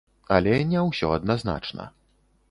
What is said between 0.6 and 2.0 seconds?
не ўсё адназначна.